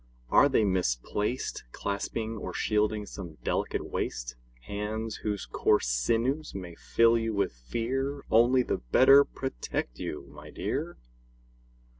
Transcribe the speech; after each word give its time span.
Are 0.31 0.49
they 0.49 0.63
misplaced 0.63 1.63
Clasping 1.71 2.35
or 2.35 2.55
shielding 2.55 3.05
some 3.05 3.35
delicate 3.43 3.85
waist? 3.87 4.35
Hands 4.61 5.15
whose 5.17 5.45
coarse 5.45 5.87
sinews 5.87 6.55
may 6.55 6.73
fill 6.73 7.19
you 7.19 7.35
with 7.35 7.53
fear 7.53 8.23
Only 8.31 8.63
the 8.63 8.77
better 8.79 9.23
protect 9.23 9.99
you, 9.99 10.25
my 10.33 10.49
dear! 10.49 10.97